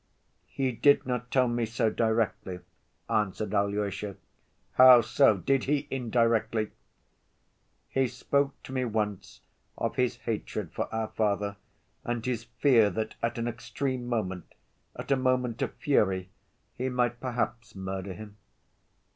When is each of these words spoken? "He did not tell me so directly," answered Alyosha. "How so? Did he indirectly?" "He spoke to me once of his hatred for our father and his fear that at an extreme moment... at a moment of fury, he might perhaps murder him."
"He 0.47 0.71
did 0.71 1.05
not 1.05 1.29
tell 1.29 1.47
me 1.47 1.67
so 1.67 1.91
directly," 1.91 2.61
answered 3.07 3.53
Alyosha. 3.53 4.15
"How 4.71 5.01
so? 5.01 5.37
Did 5.37 5.65
he 5.65 5.87
indirectly?" 5.91 6.71
"He 7.87 8.07
spoke 8.07 8.55
to 8.63 8.71
me 8.73 8.83
once 8.83 9.41
of 9.77 9.97
his 9.97 10.15
hatred 10.17 10.71
for 10.73 10.91
our 10.91 11.09
father 11.09 11.55
and 12.03 12.25
his 12.25 12.45
fear 12.45 12.89
that 12.89 13.13
at 13.21 13.37
an 13.37 13.47
extreme 13.47 14.07
moment... 14.07 14.55
at 14.95 15.11
a 15.11 15.15
moment 15.15 15.61
of 15.61 15.75
fury, 15.75 16.31
he 16.73 16.89
might 16.89 17.19
perhaps 17.19 17.75
murder 17.75 18.13
him." 18.13 18.37